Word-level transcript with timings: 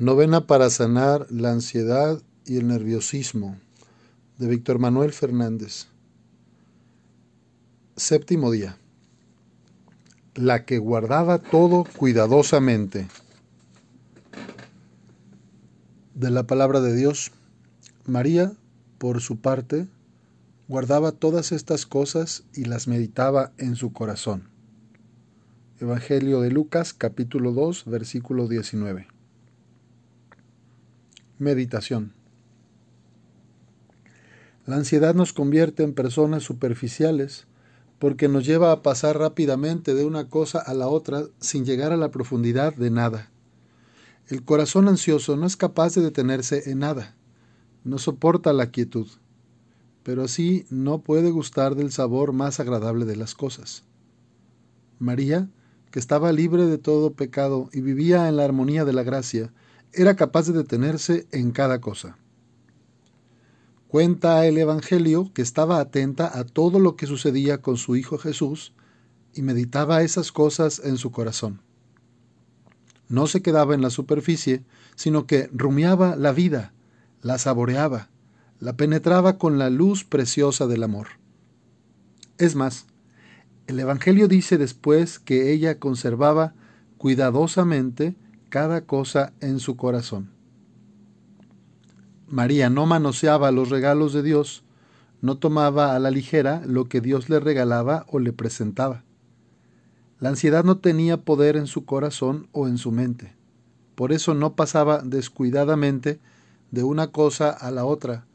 Novena 0.00 0.46
para 0.46 0.70
sanar 0.70 1.26
la 1.28 1.50
ansiedad 1.50 2.22
y 2.46 2.56
el 2.56 2.68
nerviosismo 2.68 3.58
de 4.38 4.48
Víctor 4.48 4.78
Manuel 4.78 5.12
Fernández. 5.12 5.88
Séptimo 7.96 8.50
día. 8.50 8.78
La 10.34 10.64
que 10.64 10.78
guardaba 10.78 11.36
todo 11.36 11.84
cuidadosamente. 11.98 13.08
De 16.14 16.30
la 16.30 16.44
palabra 16.44 16.80
de 16.80 16.96
Dios, 16.96 17.32
María, 18.06 18.54
por 18.96 19.20
su 19.20 19.36
parte, 19.42 19.86
guardaba 20.66 21.12
todas 21.12 21.52
estas 21.52 21.84
cosas 21.84 22.44
y 22.54 22.64
las 22.64 22.88
meditaba 22.88 23.52
en 23.58 23.76
su 23.76 23.92
corazón. 23.92 24.48
Evangelio 25.78 26.40
de 26.40 26.50
Lucas 26.50 26.94
capítulo 26.94 27.52
2 27.52 27.84
versículo 27.84 28.48
19. 28.48 29.19
Meditación. 31.40 32.12
La 34.66 34.76
ansiedad 34.76 35.14
nos 35.14 35.32
convierte 35.32 35.82
en 35.82 35.94
personas 35.94 36.42
superficiales 36.42 37.46
porque 37.98 38.28
nos 38.28 38.44
lleva 38.44 38.72
a 38.72 38.82
pasar 38.82 39.18
rápidamente 39.18 39.94
de 39.94 40.04
una 40.04 40.28
cosa 40.28 40.58
a 40.58 40.74
la 40.74 40.86
otra 40.88 41.24
sin 41.38 41.64
llegar 41.64 41.92
a 41.92 41.96
la 41.96 42.10
profundidad 42.10 42.74
de 42.74 42.90
nada. 42.90 43.30
El 44.28 44.44
corazón 44.44 44.86
ansioso 44.86 45.34
no 45.38 45.46
es 45.46 45.56
capaz 45.56 45.94
de 45.94 46.02
detenerse 46.02 46.70
en 46.70 46.80
nada, 46.80 47.16
no 47.84 47.96
soporta 47.96 48.52
la 48.52 48.70
quietud, 48.70 49.08
pero 50.02 50.24
así 50.24 50.66
no 50.68 51.00
puede 51.00 51.30
gustar 51.30 51.74
del 51.74 51.90
sabor 51.90 52.34
más 52.34 52.60
agradable 52.60 53.06
de 53.06 53.16
las 53.16 53.34
cosas. 53.34 53.84
María, 54.98 55.48
que 55.90 56.00
estaba 56.00 56.32
libre 56.32 56.66
de 56.66 56.76
todo 56.76 57.14
pecado 57.14 57.70
y 57.72 57.80
vivía 57.80 58.28
en 58.28 58.36
la 58.36 58.44
armonía 58.44 58.84
de 58.84 58.92
la 58.92 59.04
gracia, 59.04 59.54
era 59.92 60.16
capaz 60.16 60.46
de 60.46 60.52
detenerse 60.52 61.26
en 61.32 61.50
cada 61.50 61.80
cosa. 61.80 62.16
Cuenta 63.88 64.46
el 64.46 64.56
Evangelio 64.58 65.32
que 65.34 65.42
estaba 65.42 65.80
atenta 65.80 66.38
a 66.38 66.44
todo 66.44 66.78
lo 66.78 66.94
que 66.94 67.06
sucedía 67.06 67.60
con 67.60 67.76
su 67.76 67.96
Hijo 67.96 68.18
Jesús 68.18 68.72
y 69.34 69.42
meditaba 69.42 70.02
esas 70.02 70.30
cosas 70.30 70.80
en 70.84 70.96
su 70.96 71.10
corazón. 71.10 71.60
No 73.08 73.26
se 73.26 73.42
quedaba 73.42 73.74
en 73.74 73.82
la 73.82 73.90
superficie, 73.90 74.64
sino 74.94 75.26
que 75.26 75.48
rumiaba 75.52 76.14
la 76.14 76.30
vida, 76.30 76.72
la 77.22 77.38
saboreaba, 77.38 78.10
la 78.60 78.76
penetraba 78.76 79.38
con 79.38 79.58
la 79.58 79.70
luz 79.70 80.04
preciosa 80.04 80.68
del 80.68 80.84
amor. 80.84 81.08
Es 82.38 82.54
más, 82.54 82.86
el 83.66 83.80
Evangelio 83.80 84.28
dice 84.28 84.56
después 84.58 85.18
que 85.18 85.52
ella 85.52 85.78
conservaba 85.78 86.54
cuidadosamente 86.96 88.14
cada 88.50 88.82
cosa 88.82 89.32
en 89.40 89.60
su 89.60 89.76
corazón. 89.76 90.30
María 92.26 92.68
no 92.68 92.84
manoseaba 92.84 93.50
los 93.52 93.70
regalos 93.70 94.12
de 94.12 94.22
Dios, 94.22 94.64
no 95.22 95.38
tomaba 95.38 95.94
a 95.94 95.98
la 95.98 96.10
ligera 96.10 96.62
lo 96.66 96.88
que 96.88 97.00
Dios 97.00 97.28
le 97.28 97.40
regalaba 97.40 98.04
o 98.08 98.18
le 98.18 98.32
presentaba. 98.32 99.04
La 100.18 100.30
ansiedad 100.30 100.64
no 100.64 100.78
tenía 100.78 101.16
poder 101.16 101.56
en 101.56 101.66
su 101.66 101.84
corazón 101.84 102.48
o 102.52 102.68
en 102.68 102.76
su 102.76 102.92
mente. 102.92 103.34
Por 103.94 104.12
eso 104.12 104.34
no 104.34 104.54
pasaba 104.54 105.02
descuidadamente 105.02 106.20
de 106.70 106.82
una 106.82 107.12
cosa 107.12 107.50
a 107.50 107.70
la 107.70 107.84
otra, 107.84 108.26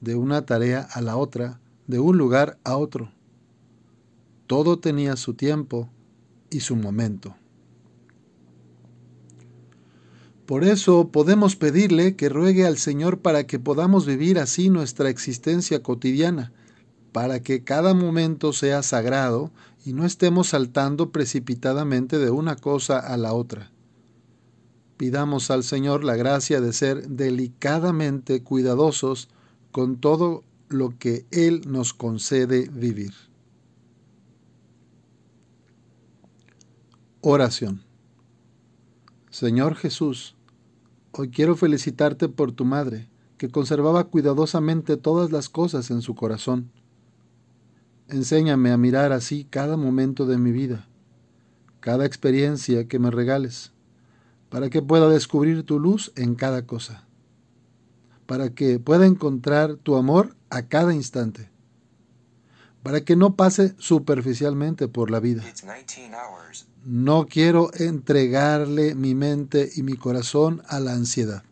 de 0.00 0.16
una 0.16 0.46
tarea 0.46 0.86
a 0.92 1.00
la 1.00 1.16
otra, 1.16 1.60
de 1.86 1.98
un 1.98 2.18
lugar 2.18 2.58
a 2.64 2.76
otro. 2.76 3.10
Todo 4.46 4.78
tenía 4.78 5.16
su 5.16 5.34
tiempo 5.34 5.88
y 6.50 6.60
su 6.60 6.76
momento. 6.76 7.36
Por 10.52 10.64
eso 10.64 11.08
podemos 11.08 11.56
pedirle 11.56 12.14
que 12.14 12.28
ruegue 12.28 12.66
al 12.66 12.76
Señor 12.76 13.20
para 13.20 13.46
que 13.46 13.58
podamos 13.58 14.04
vivir 14.04 14.38
así 14.38 14.68
nuestra 14.68 15.08
existencia 15.08 15.82
cotidiana, 15.82 16.52
para 17.10 17.40
que 17.40 17.64
cada 17.64 17.94
momento 17.94 18.52
sea 18.52 18.82
sagrado 18.82 19.50
y 19.82 19.94
no 19.94 20.04
estemos 20.04 20.48
saltando 20.48 21.10
precipitadamente 21.10 22.18
de 22.18 22.28
una 22.30 22.54
cosa 22.56 22.98
a 22.98 23.16
la 23.16 23.32
otra. 23.32 23.72
Pidamos 24.98 25.50
al 25.50 25.64
Señor 25.64 26.04
la 26.04 26.16
gracia 26.16 26.60
de 26.60 26.74
ser 26.74 27.08
delicadamente 27.08 28.42
cuidadosos 28.42 29.30
con 29.70 30.02
todo 30.02 30.44
lo 30.68 30.98
que 30.98 31.24
Él 31.30 31.62
nos 31.66 31.94
concede 31.94 32.68
vivir. 32.70 33.14
Oración. 37.22 37.84
Señor 39.30 39.76
Jesús, 39.76 40.36
Hoy 41.14 41.28
quiero 41.28 41.56
felicitarte 41.56 42.30
por 42.30 42.52
tu 42.52 42.64
madre, 42.64 43.06
que 43.36 43.50
conservaba 43.50 44.04
cuidadosamente 44.04 44.96
todas 44.96 45.30
las 45.30 45.50
cosas 45.50 45.90
en 45.90 46.00
su 46.00 46.14
corazón. 46.14 46.70
Enséñame 48.08 48.72
a 48.72 48.78
mirar 48.78 49.12
así 49.12 49.44
cada 49.44 49.76
momento 49.76 50.24
de 50.24 50.38
mi 50.38 50.52
vida, 50.52 50.88
cada 51.80 52.06
experiencia 52.06 52.88
que 52.88 52.98
me 52.98 53.10
regales, 53.10 53.72
para 54.48 54.70
que 54.70 54.80
pueda 54.80 55.10
descubrir 55.10 55.64
tu 55.64 55.78
luz 55.78 56.12
en 56.16 56.34
cada 56.34 56.64
cosa, 56.64 57.06
para 58.24 58.48
que 58.54 58.78
pueda 58.78 59.04
encontrar 59.04 59.76
tu 59.76 59.96
amor 59.96 60.34
a 60.48 60.62
cada 60.62 60.94
instante, 60.94 61.50
para 62.82 63.02
que 63.04 63.16
no 63.16 63.36
pase 63.36 63.74
superficialmente 63.78 64.88
por 64.88 65.10
la 65.10 65.20
vida. 65.20 65.44
No 66.84 67.26
quiero 67.26 67.70
entregarle 67.74 68.94
mi 68.94 69.14
mente 69.14 69.70
y 69.76 69.82
mi 69.82 69.94
corazón 69.94 70.62
a 70.68 70.80
la 70.80 70.92
ansiedad. 70.92 71.44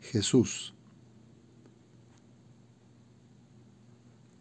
Jesús. 0.00 0.72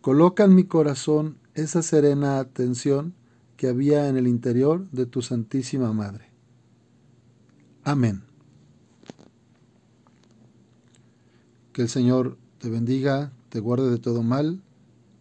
Coloca 0.01 0.43
en 0.43 0.55
mi 0.55 0.65
corazón 0.65 1.37
esa 1.55 1.81
serena 1.81 2.39
atención 2.39 3.13
que 3.57 3.67
había 3.67 4.07
en 4.07 4.17
el 4.17 4.27
interior 4.27 4.89
de 4.91 5.05
tu 5.05 5.21
Santísima 5.21 5.91
Madre. 5.93 6.29
Amén. 7.83 8.23
Que 11.73 11.81
el 11.81 11.89
Señor 11.89 12.37
te 12.59 12.69
bendiga, 12.69 13.31
te 13.49 13.59
guarde 13.59 13.89
de 13.89 13.97
todo 13.97 14.23
mal, 14.23 14.61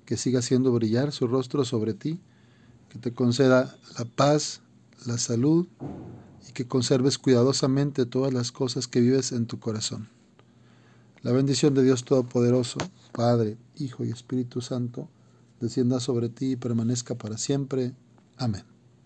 que 0.05 0.17
siga 0.17 0.41
haciendo 0.41 0.73
brillar 0.73 1.13
su 1.13 1.27
rostro 1.27 1.65
sobre 1.65 1.95
ti, 1.95 2.21
que 2.89 2.99
te 2.99 3.13
conceda 3.13 3.77
la 3.99 4.05
paz, 4.05 4.61
la 5.07 5.19
salud 5.19 5.67
y 6.49 6.53
que 6.53 6.67
conserves 6.67 7.19
cuidadosamente 7.19 8.07
todas 8.07 8.33
las 8.33 8.53
cosas 8.53 8.87
que 8.87 9.01
vives 9.01 9.33
en 9.33 9.47
tu 9.47 9.59
corazón. 9.59 10.09
La 11.23 11.33
bendición 11.33 11.75
de 11.75 11.83
Dios 11.83 12.05
Todopoderoso, 12.05 12.79
Padre, 13.13 13.57
Hijo 13.77 14.05
y 14.05 14.11
Espíritu 14.11 14.61
Santo, 14.61 15.09
descienda 15.61 16.01
sobre 16.01 16.29
ti 16.29 16.53
y 16.53 16.57
permanezca 16.57 17.15
para 17.15 17.39
siempre. 17.39 17.95
Amén. 18.37 18.74